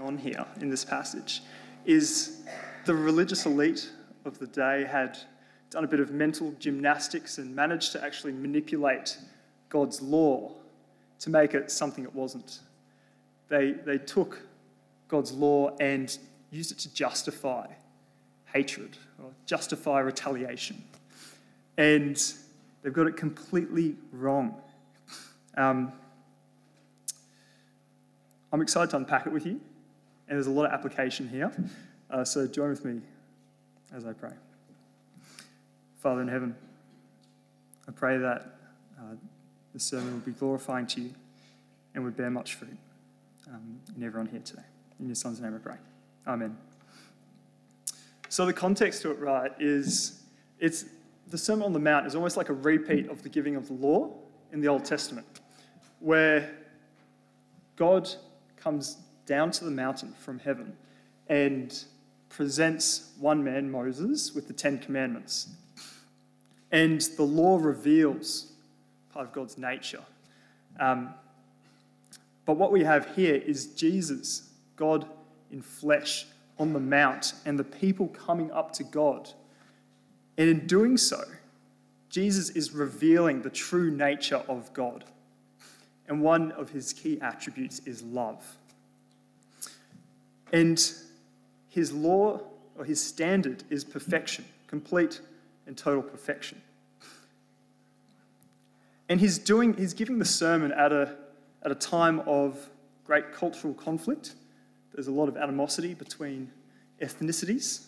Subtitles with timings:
[0.00, 1.42] on here in this passage
[1.84, 2.42] is
[2.84, 3.90] the religious elite
[4.24, 5.18] of the day had
[5.70, 9.18] done a bit of mental gymnastics and managed to actually manipulate
[9.68, 10.52] God's law
[11.20, 12.60] to make it something it wasn't.
[13.48, 14.40] They, they took
[15.08, 16.16] God's law and
[16.50, 17.66] used it to justify
[18.52, 20.82] hatred or justify retaliation.
[21.76, 22.20] And
[22.82, 24.56] they've got it completely wrong.
[25.56, 25.92] Um,
[28.52, 29.60] I'm excited to unpack it with you,
[30.30, 31.52] and there's a lot of application here.
[32.08, 33.00] Uh, so join with me
[33.92, 34.30] as I pray.
[35.98, 36.54] Father in heaven,
[37.88, 38.54] I pray that
[38.96, 39.16] uh,
[39.74, 41.10] the sermon will be glorifying to you
[41.94, 42.76] and would bear much fruit
[43.48, 44.62] um, in everyone here today.
[45.00, 45.76] In your son's name I pray.
[46.28, 46.56] Amen.
[48.28, 50.22] So the context to it, right, is
[50.60, 50.84] it's
[51.28, 53.74] the Sermon on the Mount is almost like a repeat of the giving of the
[53.74, 54.12] law
[54.52, 55.26] in the Old Testament,
[55.98, 56.52] where
[57.74, 58.08] God
[58.56, 58.98] comes
[59.30, 60.76] down to the mountain from heaven
[61.28, 61.84] and
[62.30, 65.50] presents one man, Moses, with the Ten Commandments.
[66.72, 68.50] And the law reveals
[69.14, 70.02] part of God's nature.
[70.80, 71.14] Um,
[72.44, 75.06] but what we have here is Jesus, God
[75.52, 76.26] in flesh,
[76.58, 79.30] on the mount, and the people coming up to God.
[80.38, 81.22] And in doing so,
[82.08, 85.04] Jesus is revealing the true nature of God.
[86.08, 88.56] And one of his key attributes is love.
[90.52, 90.82] And
[91.68, 92.40] his law
[92.76, 95.20] or his standard is perfection, complete
[95.66, 96.60] and total perfection.
[99.08, 101.16] And he's doing he's giving the sermon at a
[101.62, 102.70] at a time of
[103.04, 104.34] great cultural conflict.
[104.94, 106.50] There's a lot of animosity between
[107.00, 107.86] ethnicities.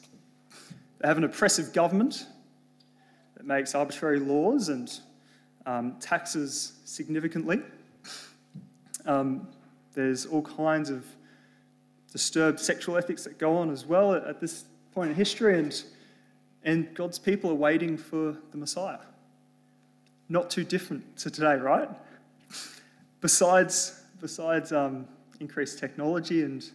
[0.98, 2.26] They have an oppressive government
[3.36, 4.92] that makes arbitrary laws and
[5.66, 7.60] um, taxes significantly.
[9.04, 9.48] Um,
[9.94, 11.04] there's all kinds of
[12.12, 15.82] disturbed sexual ethics that go on as well at, this point in history, and,
[16.64, 18.98] and God's people are waiting for the Messiah.
[20.28, 21.88] Not too different to today, right?
[23.22, 25.08] Besides, besides um,
[25.40, 26.70] increased technology and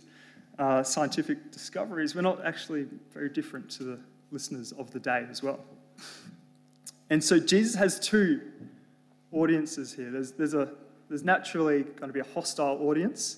[0.58, 4.00] uh, scientific discoveries, we're not actually very different to the
[4.32, 5.60] listeners of the day as well.
[7.12, 8.42] And so Jesus has two
[9.32, 10.10] audiences here.
[10.10, 10.70] There's, there's, a,
[11.10, 13.38] there's naturally going to be a hostile audience,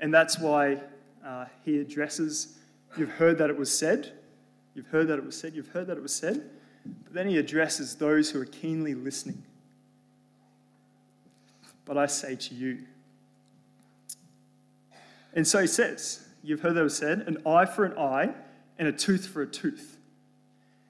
[0.00, 0.80] and that's why
[1.26, 2.56] uh, he addresses,
[2.96, 4.12] You've heard that it was said,
[4.74, 6.48] you've heard that it was said, you've heard that it was said,
[7.04, 9.42] but then he addresses those who are keenly listening.
[11.84, 12.78] But I say to you,
[15.34, 18.32] and so he says, You've heard that it was said, an eye for an eye
[18.78, 19.98] and a tooth for a tooth.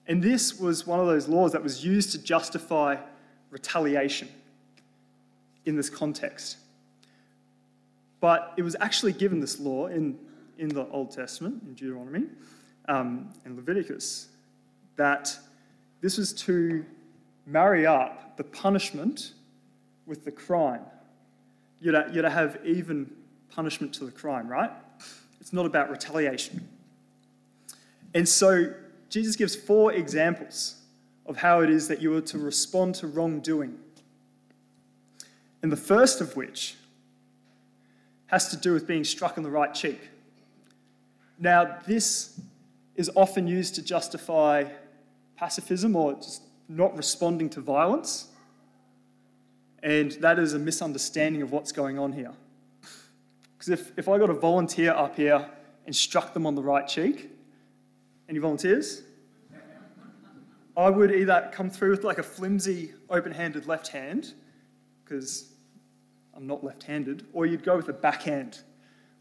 [0.06, 2.96] And this was one of those laws that was used to justify
[3.50, 4.28] retaliation
[5.64, 6.58] in this context.
[8.20, 10.18] But it was actually given this law in,
[10.58, 12.26] in the Old Testament, in Deuteronomy
[12.88, 14.28] um, and Leviticus,
[14.96, 15.36] that
[16.00, 16.84] this was to
[17.46, 19.32] marry up the punishment
[20.06, 20.82] with the crime.
[21.80, 23.10] You're to, you're to have even
[23.50, 24.70] punishment to the crime, right?
[25.40, 26.66] It's not about retaliation.
[28.14, 28.72] And so
[29.10, 30.76] Jesus gives four examples
[31.26, 33.78] of how it is that you are to respond to wrongdoing.
[35.62, 36.76] And the first of which
[38.26, 40.00] has to do with being struck on the right cheek.
[41.38, 42.40] Now, this
[42.94, 44.64] is often used to justify
[45.36, 48.28] pacifism or just not responding to violence.
[49.82, 52.32] And that is a misunderstanding of what's going on here.
[53.56, 55.46] Because if, if I got a volunteer up here
[55.84, 57.30] and struck them on the right cheek,
[58.28, 59.02] any volunteers?
[60.76, 64.34] I would either come through with like a flimsy, open handed left hand,
[65.04, 65.52] because
[66.34, 68.60] I'm not left handed, or you'd go with a backhand,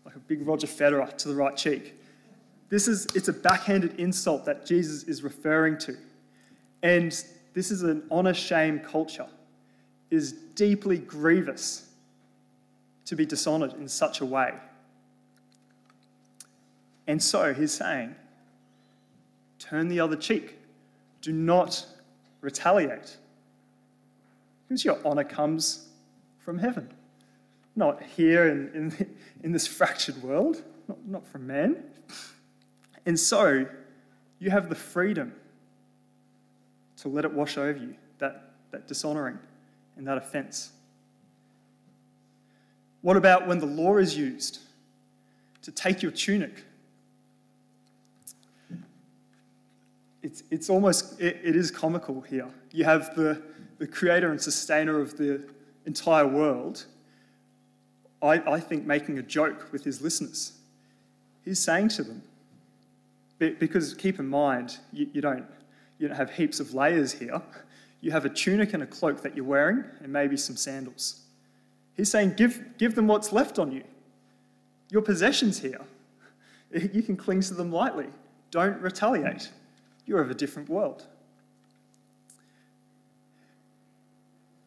[0.04, 1.94] like a big Roger Federer to the right cheek.
[2.70, 5.96] This is, it's a backhanded insult that Jesus is referring to.
[6.84, 7.12] And
[7.54, 9.28] this is an honor shame culture,
[10.10, 11.90] it is deeply grievous
[13.06, 14.54] to be dishonored in such a way.
[17.08, 18.16] And so he's saying,
[19.60, 20.58] turn the other cheek.
[21.22, 21.86] Do not
[22.42, 23.18] retaliate.
[24.68, 25.88] Because your honor comes
[26.40, 26.90] from heaven
[27.76, 31.84] not here in, in, in this fractured world, not, not from man.
[33.06, 33.66] And so
[34.40, 35.34] you have the freedom
[36.98, 39.38] to let it wash over you, that, that dishonoring
[39.98, 40.72] and that offense.
[43.02, 44.60] What about when the law is used
[45.62, 46.64] to take your tunic?
[50.24, 52.48] It's, it's almost, it, it is comical here.
[52.72, 53.42] You have the,
[53.78, 55.48] the creator and sustainer of the
[55.86, 56.86] entire world
[58.26, 60.54] I, I think, making a joke with his listeners.
[61.44, 62.24] he's saying to them,
[63.40, 65.46] because keep in mind, you, you, don't,
[66.00, 67.42] you don't have heaps of layers here.
[68.02, 71.22] You have a tunic and a cloak that you're wearing, and maybe some sandals.
[71.96, 73.84] He's saying, give, give them what's left on you.
[74.90, 75.82] Your possessions here.
[76.72, 78.08] You can cling to them lightly.
[78.52, 79.50] Don't retaliate.
[80.06, 81.06] You're of a different world.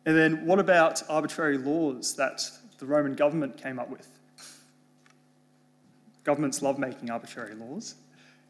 [0.07, 4.09] And then, what about arbitrary laws that the Roman government came up with?
[6.25, 7.97] Governments love making arbitrary laws.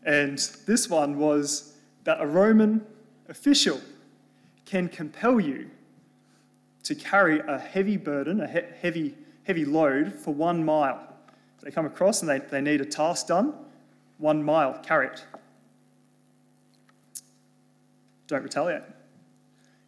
[0.05, 1.75] And this one was
[2.05, 2.85] that a Roman
[3.29, 3.81] official
[4.65, 5.71] can compel you
[6.85, 9.15] to carry a heavy burden, a he- heavy,
[9.45, 11.01] heavy load for one mile.
[11.63, 13.53] They come across and they, they need a task done,
[14.19, 15.25] one mile, carry it.
[18.27, 18.83] Don't retaliate.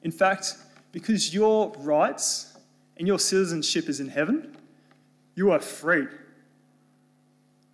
[0.02, 0.56] In fact,
[0.92, 2.56] because your rights
[2.96, 4.56] and your citizenship is in heaven,
[5.34, 6.06] you are free.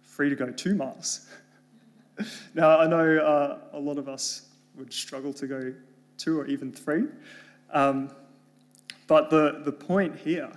[0.02, 1.26] Free to go two miles.
[2.54, 5.74] now, I know uh, a lot of us would struggle to go
[6.18, 7.04] two or even three.
[7.72, 8.10] Um,
[9.06, 10.50] but the, the point here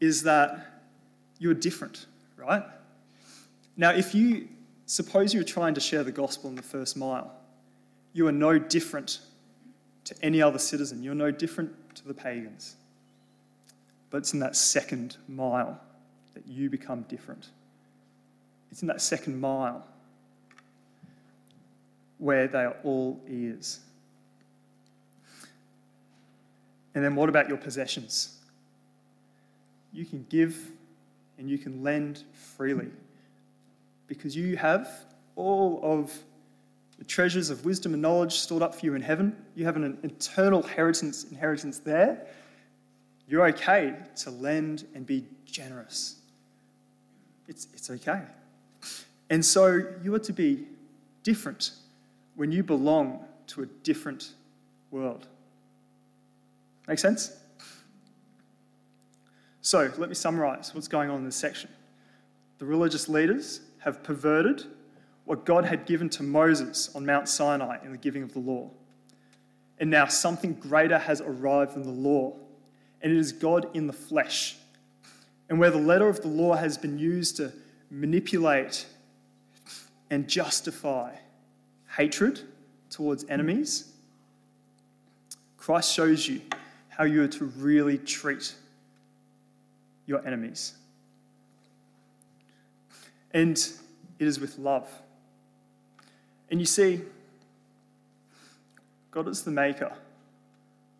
[0.00, 0.82] is that
[1.38, 2.06] you're different,
[2.36, 2.62] right?
[3.76, 4.48] Now, if you
[4.86, 7.32] suppose you're trying to share the gospel in the first mile,
[8.12, 9.20] you are no different
[10.04, 11.02] to any other citizen.
[11.02, 12.76] You're no different to the pagans.
[14.10, 15.78] But it's in that second mile
[16.34, 17.48] that you become different.
[18.70, 19.86] It's in that second mile
[22.18, 23.80] where they are all ears.
[26.94, 28.38] And then what about your possessions?
[29.92, 30.70] You can give
[31.38, 32.88] and you can lend freely
[34.08, 34.90] because you have
[35.36, 36.12] all of
[36.98, 39.36] the treasures of wisdom and knowledge stored up for you in heaven.
[39.54, 42.26] You have an eternal inheritance, inheritance there.
[43.28, 46.16] You're okay to lend and be generous.
[47.46, 48.22] It's, it's okay.
[49.30, 50.64] And so you are to be
[51.22, 51.72] different
[52.38, 53.18] when you belong
[53.48, 54.34] to a different
[54.92, 55.26] world.
[56.86, 57.32] Make sense?
[59.60, 61.68] So let me summarize what's going on in this section.
[62.60, 64.62] The religious leaders have perverted
[65.24, 68.70] what God had given to Moses on Mount Sinai in the giving of the law.
[69.80, 72.36] And now something greater has arrived than the law,
[73.02, 74.56] and it is God in the flesh.
[75.48, 77.52] And where the letter of the law has been used to
[77.90, 78.86] manipulate
[80.08, 81.16] and justify
[81.98, 82.40] hatred
[82.90, 83.92] towards enemies,
[85.56, 86.40] Christ shows you
[86.88, 88.54] how you are to really treat
[90.06, 90.74] your enemies.
[93.34, 93.58] And
[94.18, 94.88] it is with love.
[96.50, 97.02] And you see,
[99.10, 99.92] God is the maker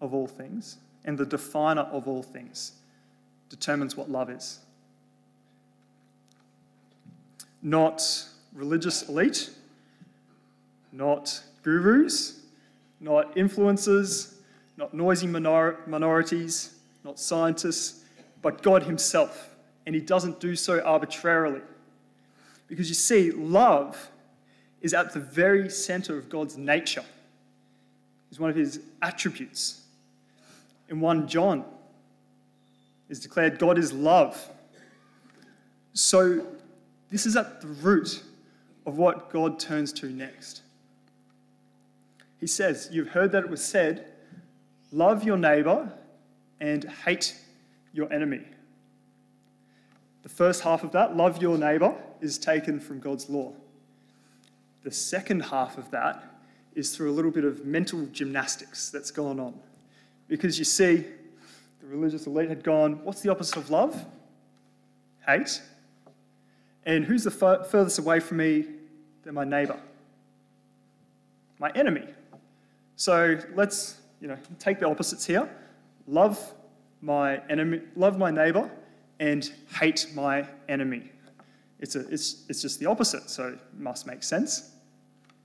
[0.00, 2.73] of all things and the definer of all things,
[3.49, 4.59] determines what love is.
[7.62, 8.03] Not
[8.53, 9.50] religious elite,
[10.93, 12.40] not gurus,
[13.00, 14.35] not influencers,
[14.76, 16.75] not noisy minor- minorities,
[17.05, 18.05] not scientists,
[18.43, 19.55] but God Himself.
[19.87, 21.62] And He doesn't do so arbitrarily.
[22.67, 24.11] Because you see, love
[24.81, 27.05] is at the very center of God's nature.
[28.31, 29.82] It's one of his attributes.
[30.88, 31.64] In 1 John,
[33.08, 34.50] is declared God is love.
[35.94, 36.46] So,
[37.11, 38.23] this is at the root
[38.87, 40.62] of what God turns to next.
[42.40, 44.07] He says, You've heard that it was said,
[44.92, 45.92] love your neighbor
[46.61, 47.37] and hate
[47.92, 48.40] your enemy.
[50.23, 53.52] The first half of that, love your neighbor, is taken from God's law.
[54.83, 56.23] The second half of that
[56.75, 59.59] is through a little bit of mental gymnastics that's gone on.
[60.28, 61.04] Because you see,
[61.80, 64.04] the religious elite had gone, What's the opposite of love?
[65.26, 65.61] Hate.
[66.85, 68.64] And who's the furthest away from me
[69.25, 69.78] than my neighbor?
[71.59, 72.04] My enemy.
[72.99, 75.49] So let's, you know, take the opposites here.
[76.09, 76.52] Love
[77.00, 78.69] my enemy, love my neighbor,
[79.21, 79.49] and
[79.81, 81.12] hate my enemy.
[81.78, 84.73] It's, a, it's, it's just the opposite, so it must make sense.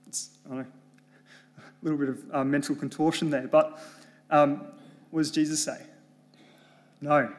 [0.08, 0.66] It's know,
[1.58, 3.46] a little bit of uh, mental contortion there.
[3.46, 3.78] But
[4.30, 4.66] um,
[5.12, 5.80] what does Jesus say?
[7.00, 7.32] No.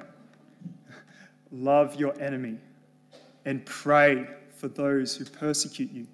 [1.51, 2.57] Love your enemy
[3.43, 6.07] and pray for those who persecute you.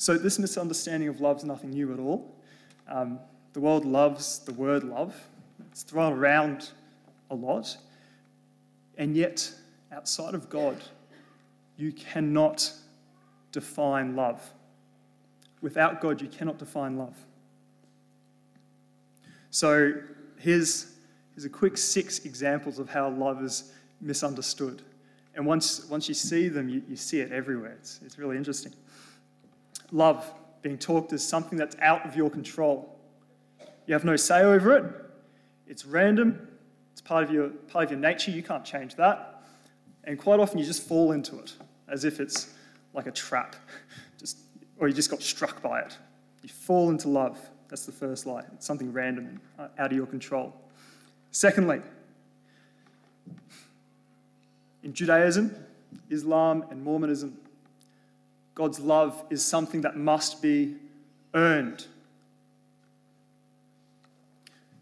[0.00, 2.34] So, this misunderstanding of love is nothing new at all.
[2.88, 3.18] Um,
[3.52, 5.14] the world loves the word love,
[5.70, 6.70] it's thrown around
[7.30, 7.76] a lot.
[8.96, 9.52] And yet,
[9.92, 10.78] outside of God,
[11.76, 12.72] you cannot
[13.52, 14.40] define love.
[15.60, 17.18] Without God, you cannot define love.
[19.50, 19.92] So
[20.38, 20.94] here's,
[21.34, 24.80] here's a quick six examples of how love is misunderstood.
[25.34, 27.76] And once, once you see them, you, you see it everywhere.
[27.78, 28.72] It's, it's really interesting.
[29.92, 30.32] Love
[30.62, 32.98] being talked as something that's out of your control.
[33.86, 34.84] You have no say over it.
[35.66, 36.48] It's random.
[36.92, 38.30] It's part of your, part of your nature.
[38.30, 39.42] You can't change that.
[40.04, 41.54] And quite often you just fall into it
[41.88, 42.54] as if it's
[42.94, 43.56] like a trap,
[44.18, 44.38] just,
[44.78, 45.96] or you just got struck by it.
[46.42, 47.38] You fall into love.
[47.68, 48.42] That's the first lie.
[48.54, 50.54] It's something random, uh, out of your control.
[51.30, 51.80] Secondly,
[54.82, 55.54] in Judaism,
[56.08, 57.36] Islam, and Mormonism,
[58.60, 60.74] God's love is something that must be
[61.32, 61.86] earned.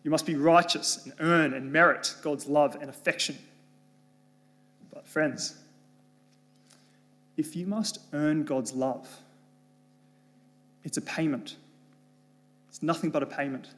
[0.02, 3.38] You must be righteous and earn and merit God's love and affection.
[4.92, 5.54] But, friends,
[7.36, 9.08] if you must earn God's love,
[10.82, 11.54] it's a payment.
[12.68, 13.68] It's nothing but a payment.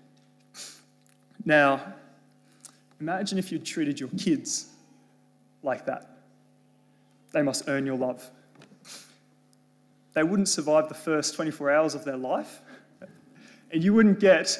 [1.44, 1.92] Now,
[3.02, 4.68] imagine if you'd treated your kids
[5.62, 6.08] like that.
[7.32, 8.30] They must earn your love.
[10.12, 12.62] They wouldn't survive the first 24 hours of their life,
[13.70, 14.58] and you wouldn't get,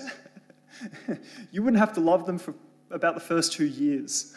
[1.53, 2.55] you wouldn't have to love them for
[2.91, 4.37] about the first two years.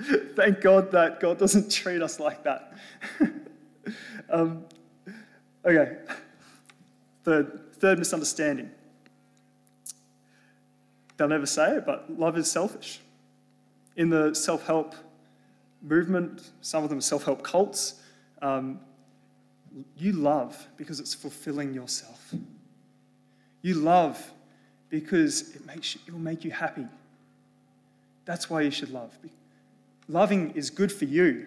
[0.34, 2.72] Thank God that God doesn't treat us like that.
[4.30, 4.64] um,
[5.64, 5.98] okay,
[7.24, 8.70] third, third misunderstanding.
[11.16, 13.00] They'll never say it, but love is selfish.
[13.96, 14.94] In the self help
[15.82, 18.00] movement, some of them self help cults.
[18.40, 18.80] Um,
[19.96, 22.34] you love because it's fulfilling yourself.
[23.62, 24.30] You love
[24.88, 26.86] because it, makes you, it will make you happy.
[28.24, 29.16] That's why you should love.
[30.08, 31.46] Loving is good for you.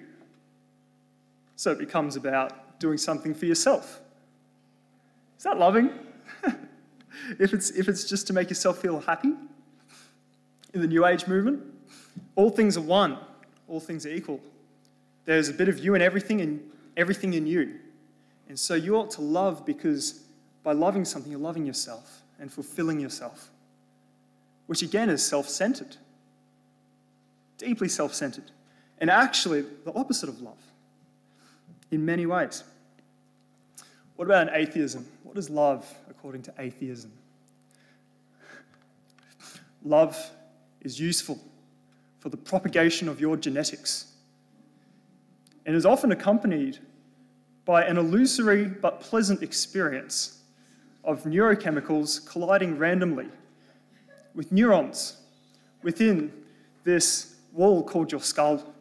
[1.55, 3.99] So it becomes about doing something for yourself.
[5.37, 5.91] Is that loving?
[7.39, 9.33] if, it's, if it's just to make yourself feel happy
[10.73, 11.63] in the New Age movement,
[12.35, 13.17] all things are one
[13.67, 14.39] all things are equal.
[15.25, 16.61] There's a bit of you in everything and
[16.97, 17.79] everything in you.
[18.49, 20.23] And so you ought to love because
[20.63, 23.49] by loving something, you're loving yourself and fulfilling yourself,
[24.67, 25.97] which again is self centered,
[27.57, 28.51] deeply self centered,
[28.99, 30.57] and actually the opposite of love
[31.91, 32.63] in many ways.
[34.15, 35.05] What about an atheism?
[35.23, 37.11] What is love according to atheism?
[39.83, 40.17] Love
[40.81, 41.39] is useful
[42.19, 44.13] for the propagation of your genetics
[45.65, 46.79] and is often accompanied
[47.65, 50.41] by an illusory but pleasant experience
[51.03, 53.27] of neurochemicals colliding randomly
[54.33, 55.17] with neurons
[55.81, 56.31] within
[56.83, 58.73] this wall called your skull,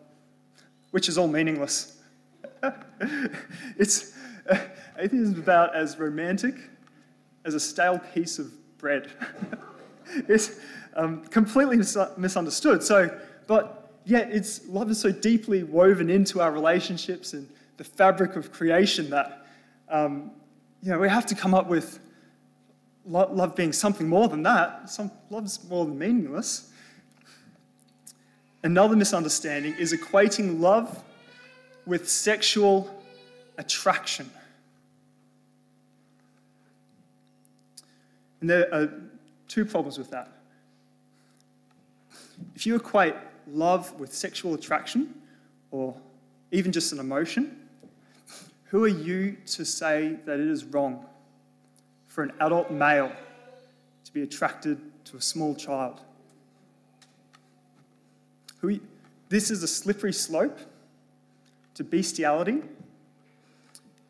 [0.90, 1.98] which is all meaningless.
[3.78, 4.16] it's
[4.48, 4.56] uh,
[4.98, 6.54] atheism is about as romantic
[7.44, 9.10] as a stale piece of bread.
[10.28, 10.60] it's
[10.94, 12.82] um, completely mis- misunderstood.
[12.82, 13.10] So
[13.46, 18.52] but yet, it's, love is so deeply woven into our relationships and the fabric of
[18.52, 19.46] creation that
[19.88, 20.30] um,
[20.82, 22.00] you know, we have to come up with
[23.06, 24.90] love being something more than that.
[24.90, 26.70] Some, love's more than meaningless.
[28.64, 31.02] Another misunderstanding is equating love
[31.86, 33.02] with sexual
[33.58, 34.30] attraction.
[38.40, 38.92] And there are
[39.46, 40.28] two problems with that.
[42.54, 43.14] If you equate
[43.48, 45.14] love with sexual attraction
[45.70, 45.94] or
[46.50, 47.61] even just an emotion,
[48.72, 51.04] who are you to say that it is wrong
[52.06, 53.12] for an adult male
[54.02, 56.00] to be attracted to a small child?
[58.62, 58.80] Who,
[59.28, 60.58] this is a slippery slope
[61.74, 62.62] to bestiality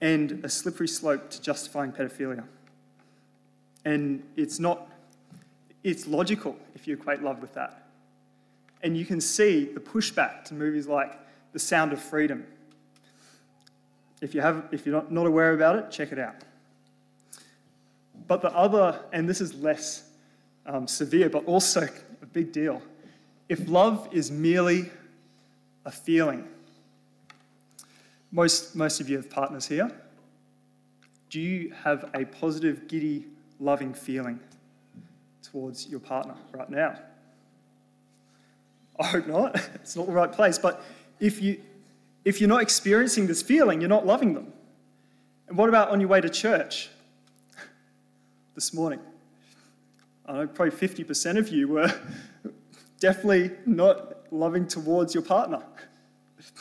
[0.01, 2.45] and a slippery slope to justifying pedophilia.
[3.85, 4.89] And it's not,
[5.83, 7.89] it's logical if you equate love with that.
[8.85, 11.19] And you can see the pushback to movies like
[11.53, 12.47] The Sound of Freedom.
[14.23, 16.37] If, you have, if you're not, not aware about it, check it out.
[18.29, 20.09] But the other, and this is less
[20.65, 21.89] um, severe, but also
[22.23, 22.81] a big deal.
[23.49, 24.91] If love is merely
[25.85, 26.47] a feeling,
[28.31, 29.91] most, most of you have partners here.
[31.29, 33.27] Do you have a positive, giddy,
[33.59, 34.39] loving feeling
[35.43, 36.97] towards your partner right now?
[39.01, 39.57] I hope not.
[39.75, 40.59] It's not the right place.
[40.59, 40.85] But
[41.19, 41.61] if, you,
[42.25, 44.53] if you're not experiencing this feeling, you're not loving them.
[45.49, 46.91] And what about on your way to church
[48.55, 49.01] this morning?
[50.27, 51.93] I know probably 50% of you were
[53.01, 55.63] definitely not loving towards your partner.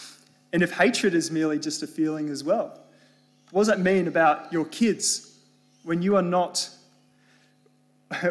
[0.53, 2.77] And if hatred is merely just a feeling as well,
[3.51, 5.37] what does that mean about your kids
[5.83, 6.69] when you are not,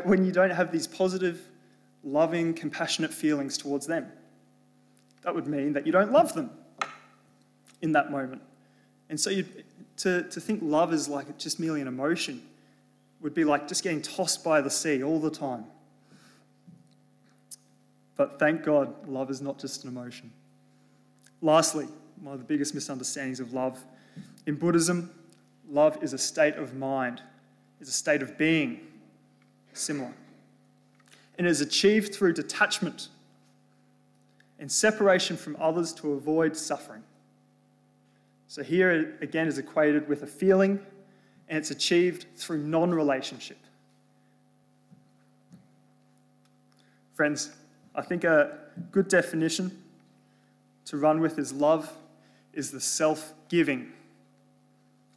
[0.04, 1.40] when you don't have these positive
[2.04, 4.10] loving, compassionate feelings towards them.
[5.22, 6.50] That would mean that you don't love them.
[7.82, 8.42] In that moment.
[9.08, 9.44] And so you
[9.98, 12.42] to, to think love is like just merely an emotion
[13.20, 15.64] would be like just getting tossed by the sea all the time.
[18.16, 20.30] But thank God, love is not just an emotion.
[21.42, 21.86] Lastly,
[22.22, 23.82] one of the biggest misunderstandings of love
[24.46, 25.10] in Buddhism,
[25.70, 27.22] love is a state of mind,
[27.80, 28.80] is a state of being,
[29.72, 30.12] similar.
[31.38, 33.08] And is achieved through detachment
[34.58, 37.02] and separation from others to avoid suffering.
[38.50, 40.80] So here again is equated with a feeling,
[41.48, 43.58] and it's achieved through non relationship.
[47.14, 47.52] Friends,
[47.94, 48.58] I think a
[48.90, 49.80] good definition
[50.86, 51.96] to run with is love
[52.52, 53.92] is the self giving,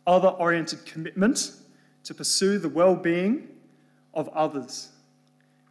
[0.06, 1.54] other oriented commitment
[2.04, 3.48] to pursue the well being
[4.14, 4.90] of others,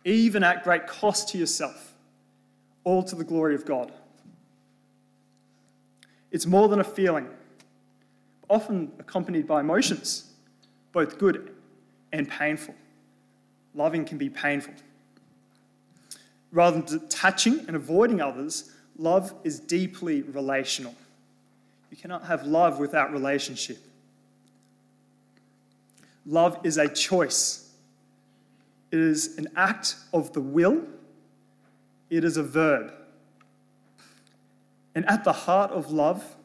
[0.04, 1.95] even at great cost to yourself,
[2.83, 3.92] all to the glory of God.
[6.33, 7.28] It's more than a feeling
[8.52, 10.30] often accompanied by emotions,
[10.92, 11.54] both good
[12.12, 12.75] and painful.
[13.75, 14.75] Loving can be painful.
[16.50, 20.94] Rather than detaching and avoiding others, love is deeply relational.
[21.90, 23.78] You cannot have love without relationship.
[26.26, 27.71] Love is a choice,
[28.92, 30.82] it is an act of the will,
[32.11, 32.92] it is a verb.
[34.94, 36.37] And at the heart of love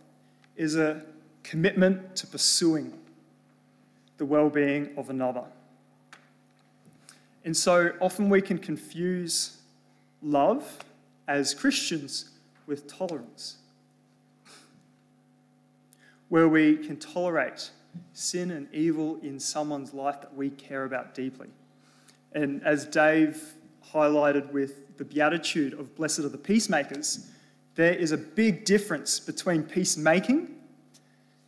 [0.56, 1.04] is a
[1.48, 2.92] commitment to pursuing
[4.18, 5.44] the well being of another.
[7.46, 9.58] And so often we can confuse
[10.22, 10.80] love
[11.28, 12.32] as Christians
[12.66, 13.58] with tolerance,
[16.28, 17.72] where we can tolerate
[18.12, 21.48] sin and evil in someone's life that we care about deeply.
[22.34, 23.54] And as Dave
[23.94, 27.32] highlighted with the beatitude of blessed are the peacemakers,
[27.76, 30.57] there is a big difference between peacemaking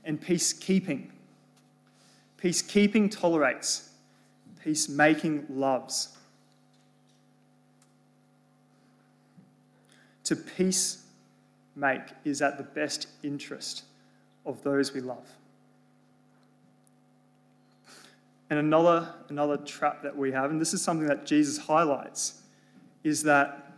[0.05, 1.07] and peacekeeping.
[2.41, 3.89] Peacekeeping tolerates,
[4.63, 6.17] peacemaking loves.
[10.25, 11.03] To peace
[11.75, 13.83] make is at the best interest
[14.45, 15.27] of those we love.
[18.49, 22.41] And another, another trap that we have, and this is something that Jesus highlights,
[23.03, 23.73] is that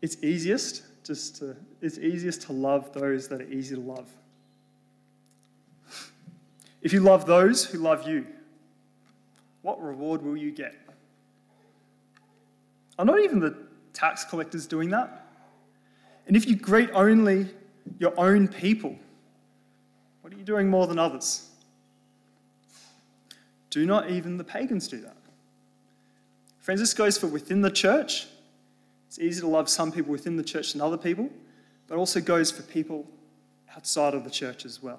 [0.00, 4.08] it's easiest just to, it's easiest to love those that are easy to love.
[6.82, 8.26] If you love those who love you,
[9.62, 10.74] what reward will you get?
[12.98, 13.56] Are not even the
[13.92, 15.26] tax collectors doing that?
[16.26, 17.48] And if you greet only
[17.98, 18.96] your own people,
[20.22, 21.48] what are you doing more than others?
[23.70, 25.16] Do not even the pagans do that?
[26.60, 28.26] Friends, this goes for within the church
[29.14, 31.30] it's easy to love some people within the church than other people,
[31.86, 33.06] but also goes for people
[33.76, 34.98] outside of the church as well.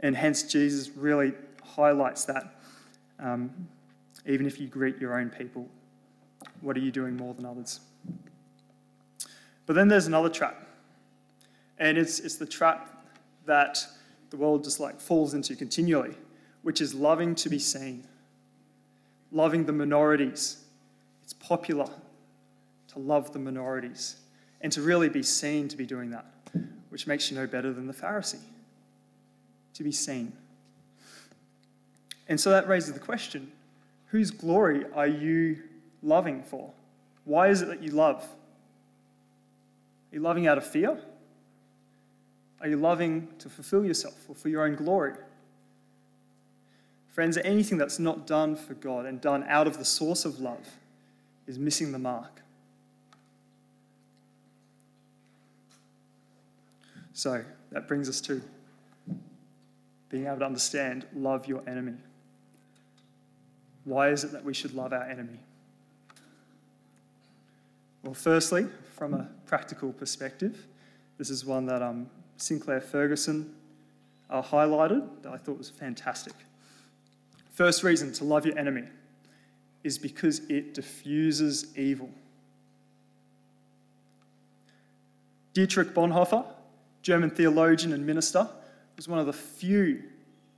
[0.00, 2.60] And hence, Jesus really highlights that.
[3.18, 3.68] Um,
[4.24, 5.68] even if you greet your own people,
[6.62, 7.80] what are you doing more than others?
[9.66, 10.66] But then there's another trap.
[11.78, 13.04] And it's, it's the trap
[13.44, 13.86] that
[14.30, 16.14] the world just like falls into continually,
[16.62, 18.04] which is loving to be seen,
[19.30, 20.64] loving the minorities,
[21.48, 21.88] popular
[22.92, 24.16] to love the minorities
[24.60, 26.26] and to really be seen to be doing that,
[26.90, 28.40] which makes you no better than the Pharisee.
[29.74, 30.32] To be seen.
[32.28, 33.50] And so that raises the question
[34.08, 35.62] whose glory are you
[36.02, 36.70] loving for?
[37.24, 38.22] Why is it that you love?
[40.10, 40.98] Are you loving out of fear?
[42.60, 45.14] Are you loving to fulfill yourself or for your own glory?
[47.10, 50.77] Friends, anything that's not done for God and done out of the source of love
[51.48, 52.42] is missing the mark.
[57.14, 58.40] So that brings us to
[60.10, 61.94] being able to understand love your enemy.
[63.84, 65.40] Why is it that we should love our enemy?
[68.04, 70.66] Well, firstly, from a practical perspective,
[71.16, 73.54] this is one that um, Sinclair Ferguson
[74.30, 76.34] uh, highlighted that I thought was fantastic.
[77.52, 78.84] First reason to love your enemy
[79.84, 82.10] is because it diffuses evil.
[85.54, 86.44] Dietrich Bonhoeffer,
[87.02, 88.48] German theologian and minister,
[88.96, 90.02] was one of the few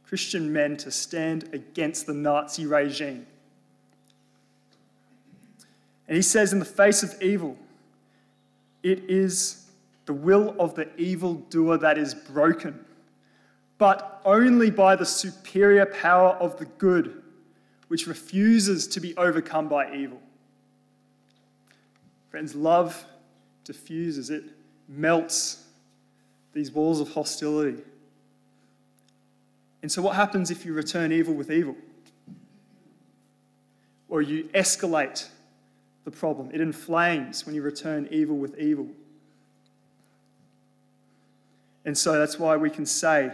[0.07, 3.27] Christian men to stand against the Nazi regime.
[6.09, 7.57] And he says, in the face of evil,
[8.83, 9.67] it is
[10.07, 12.85] the will of the evildoer that is broken,
[13.79, 17.23] but only by the superior power of the good
[17.91, 20.23] which refuses to be overcome by evil.
[22.31, 23.05] Friends, love
[23.65, 24.45] diffuses, it
[24.87, 25.65] melts
[26.53, 27.83] these walls of hostility.
[29.83, 31.75] And so, what happens if you return evil with evil?
[34.09, 35.27] Or you escalate
[36.05, 36.53] the problem?
[36.55, 38.87] It inflames when you return evil with evil.
[41.85, 43.33] And so, that's why we can say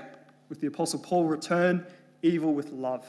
[0.49, 1.85] with the Apostle Paul, return
[2.23, 3.05] evil with love.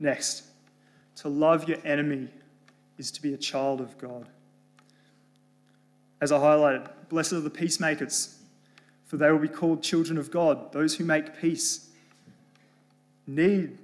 [0.00, 0.44] Next,
[1.16, 2.28] to love your enemy
[2.96, 4.28] is to be a child of God.
[6.20, 8.38] As I highlighted, blessed are the peacemakers,
[9.04, 10.72] for they will be called children of God.
[10.72, 11.88] Those who make peace
[13.26, 13.78] need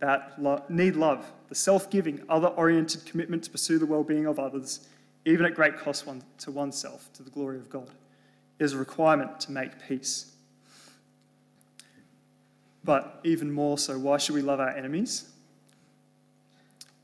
[0.00, 4.86] that lo- need love, the self-giving, other-oriented commitment to pursue the well-being of others,
[5.24, 7.90] even at great cost one, to oneself, to the glory of God,
[8.58, 10.32] is a requirement to make peace.
[12.84, 15.30] But even more so, why should we love our enemies?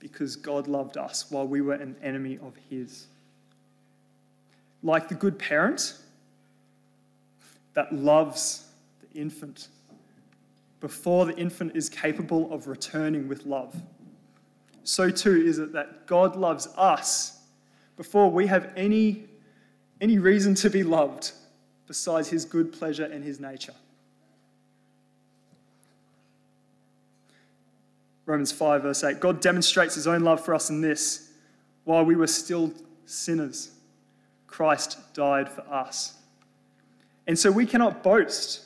[0.04, 3.06] Because God loved us while we were an enemy of His.
[4.82, 5.96] Like the good parent
[7.72, 8.66] that loves
[9.00, 9.68] the infant
[10.82, 13.74] before the infant is capable of returning with love.
[14.82, 17.40] So too is it that God loves us
[17.96, 19.24] before we have any,
[20.02, 21.32] any reason to be loved
[21.86, 23.72] besides his good pleasure and his nature.
[28.26, 29.20] Romans 5, verse 8.
[29.20, 31.30] God demonstrates his own love for us in this
[31.84, 32.72] while we were still
[33.04, 33.70] sinners,
[34.46, 36.14] Christ died for us.
[37.26, 38.64] And so we cannot boast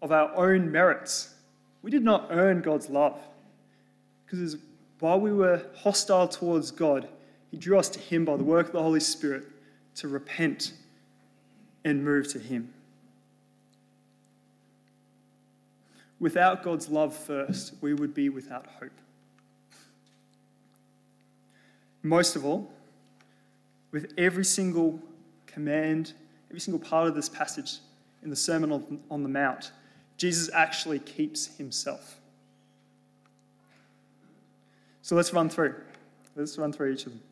[0.00, 1.34] of our own merits.
[1.82, 3.20] We did not earn God's love.
[4.24, 4.56] Because
[4.98, 7.08] while we were hostile towards God,
[7.50, 9.44] He drew us to Him by the work of the Holy Spirit
[9.96, 10.72] to repent
[11.84, 12.72] and move to Him.
[16.22, 18.92] Without God's love first, we would be without hope.
[22.04, 22.72] Most of all,
[23.90, 25.00] with every single
[25.48, 26.12] command,
[26.48, 27.78] every single part of this passage
[28.22, 29.72] in the Sermon on the Mount,
[30.16, 32.20] Jesus actually keeps himself.
[35.02, 35.74] So let's run through.
[36.36, 37.22] Let's run through each of them.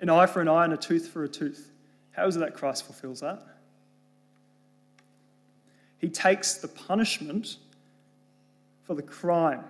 [0.00, 1.72] An eye for an eye and a tooth for a tooth.
[2.12, 3.42] How is it that Christ fulfills that?
[5.98, 7.56] He takes the punishment
[8.90, 9.62] for the crime.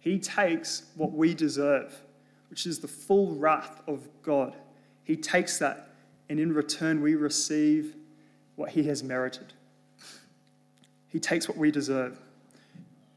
[0.00, 1.98] He takes what we deserve,
[2.50, 4.54] which is the full wrath of God.
[5.02, 5.88] He takes that,
[6.28, 7.96] and in return, we receive
[8.56, 9.54] what he has merited.
[11.08, 12.18] He takes what we deserve.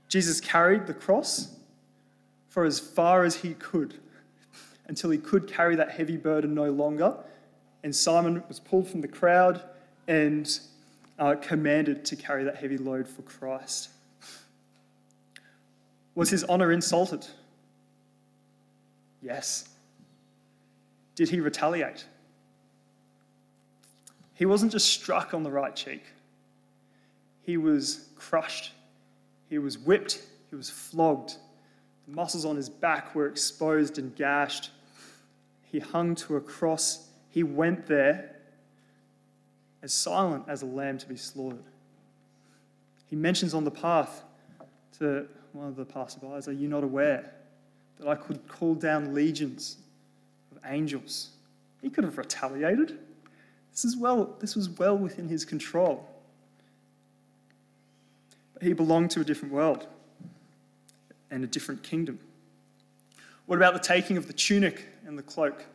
[0.08, 1.58] Jesus carried the cross
[2.48, 3.96] for as far as he could
[4.88, 7.18] until he could carry that heavy burden no longer.
[7.84, 9.62] And Simon was pulled from the crowd
[10.08, 10.58] and
[11.20, 13.90] uh, commanded to carry that heavy load for Christ.
[16.16, 17.26] Was his honor insulted?
[19.22, 19.70] Yes.
[21.16, 22.06] Did he retaliate?
[24.34, 26.04] He wasn't just struck on the right cheek,
[27.44, 28.72] he was crushed,
[29.50, 31.36] he was whipped, he was flogged.
[32.08, 34.72] The muscles on his back were exposed and gashed.
[35.62, 37.08] He hung to a cross.
[37.30, 38.36] He went there
[39.84, 41.64] as silent as a lamb to be slaughtered.
[43.06, 44.24] He mentions on the path
[44.98, 47.32] to one of the passerbys, Are you not aware
[47.98, 49.78] that I could call down legions
[50.52, 51.32] of angels?
[51.82, 53.00] He could have retaliated.
[53.72, 56.08] This, is well, this was well within his control.
[58.54, 59.88] But he belonged to a different world
[61.30, 62.20] and a different kingdom.
[63.46, 65.66] What about the taking of the tunic and the cloak?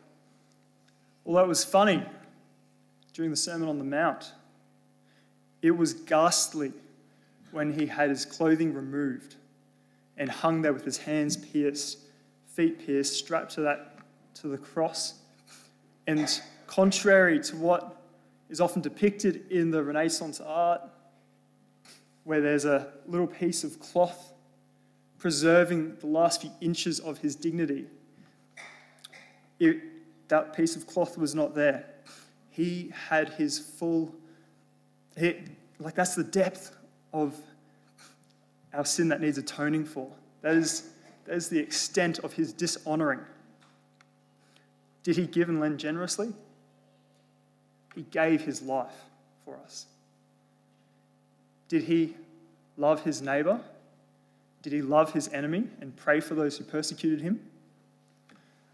[1.25, 2.03] Although it was funny
[3.13, 4.31] during the Sermon on the Mount,
[5.61, 6.71] it was ghastly
[7.51, 9.35] when he had his clothing removed
[10.17, 11.99] and hung there with his hands pierced,
[12.47, 13.97] feet pierced, strapped to that
[14.35, 15.15] to the cross.
[16.05, 16.29] And
[16.65, 18.01] contrary to what
[18.49, 20.81] is often depicted in the Renaissance art,
[22.23, 24.33] where there's a little piece of cloth
[25.17, 27.87] preserving the last few inches of his dignity,
[29.59, 29.77] it,
[30.27, 31.85] that piece of cloth was not there.
[32.49, 34.13] He had his full,
[35.17, 35.35] he,
[35.79, 36.75] like that's the depth
[37.13, 37.35] of
[38.77, 40.07] our sin that needs atoning for.
[40.43, 40.91] That is,
[41.25, 43.19] that is the extent of his dishonoring.
[45.03, 46.31] Did he give and lend generously?
[47.95, 48.93] He gave his life
[49.43, 49.87] for us.
[51.67, 52.15] Did he
[52.77, 53.59] love his neighbor?
[54.61, 57.39] Did he love his enemy and pray for those who persecuted him?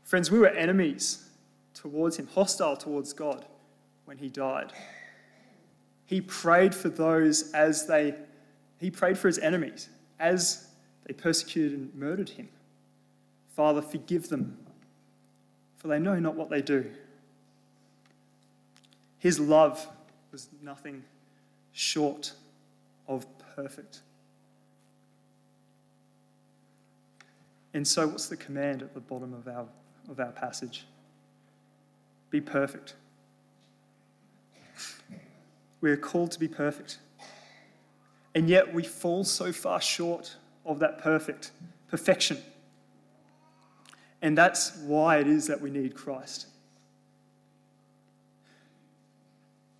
[0.03, 1.29] Friends, we were enemies
[1.73, 3.45] towards him, hostile towards God
[4.03, 4.73] when he died.
[6.05, 8.15] He prayed for those as they
[8.83, 9.87] he prayed for his enemies
[10.19, 10.67] as
[11.05, 12.49] they persecuted and murdered him.
[13.55, 14.57] Father, forgive them,
[15.77, 16.91] for they know not what they do.
[19.19, 19.87] His love
[20.33, 21.01] was nothing
[21.71, 22.33] short
[23.07, 24.01] of perfect.
[27.73, 29.65] And so, what's the command at the bottom of our,
[30.09, 30.85] of our passage?
[32.31, 32.95] Be perfect.
[35.79, 36.97] We are called to be perfect.
[38.35, 41.51] And yet, we fall so far short of that perfect
[41.87, 42.37] perfection.
[44.21, 46.47] And that's why it is that we need Christ.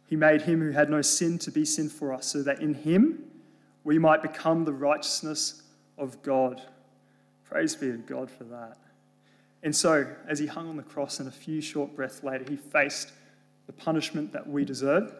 [0.06, 2.76] He made him who had no sin to be sin for us, so that in
[2.76, 3.24] him
[3.84, 5.64] we might become the righteousness
[5.98, 6.62] of God.
[7.46, 8.78] Praise be to God for that.
[9.64, 12.58] And so, as he hung on the cross and a few short breaths later, he
[12.58, 13.14] faced
[13.66, 15.16] the punishment that we deserve.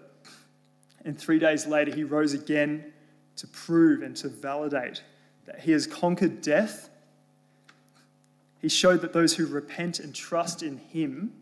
[1.06, 2.92] And three days later, he rose again
[3.38, 5.04] to prove and to validate
[5.46, 6.90] that he has conquered death
[8.64, 11.34] he showed that those who repent and trust in him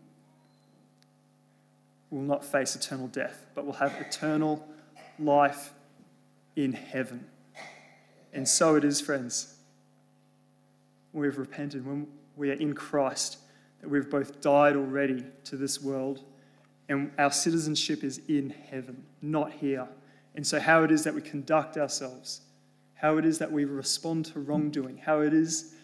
[2.10, 4.66] will not face eternal death, but will have eternal
[5.20, 5.72] life
[6.56, 7.24] in heaven.
[8.32, 9.54] And so it is, friends.
[11.12, 13.38] We've repented, when we are in Christ,
[13.80, 16.24] that we've both died already to this world,
[16.88, 19.86] and our citizenship is in heaven, not here.
[20.34, 22.40] And so, how it is that we conduct ourselves,
[22.94, 25.74] how it is that we respond to wrongdoing, how it is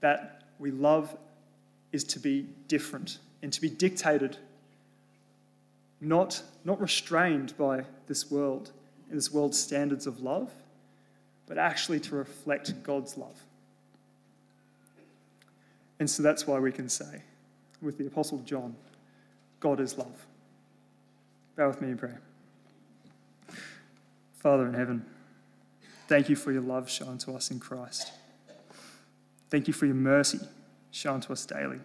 [0.00, 1.16] that we love
[1.92, 4.36] is to be different and to be dictated,
[6.00, 8.72] not, not restrained by this world
[9.08, 10.50] and this world's standards of love,
[11.46, 13.42] but actually to reflect God's love.
[16.00, 17.22] And so that's why we can say,
[17.80, 18.76] with the Apostle John,
[19.60, 20.26] God is love.
[21.56, 22.20] Bow with me in prayer.
[24.38, 25.04] Father in heaven,
[26.06, 28.12] thank you for your love shown to us in Christ.
[29.50, 30.40] Thank you for your mercy
[30.90, 31.80] shown to us daily.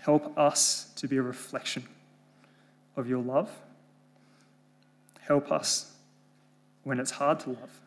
[0.00, 1.84] Help us to be a reflection
[2.96, 3.50] of your love.
[5.20, 5.92] Help us
[6.84, 7.80] when it's hard to love.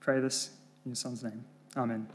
[0.00, 0.50] Pray this
[0.84, 1.44] in your Son's name.
[1.76, 2.06] Amen.